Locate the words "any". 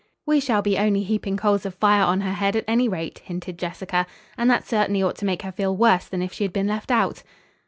2.67-2.89